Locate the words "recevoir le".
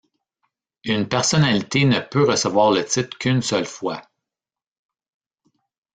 2.27-2.83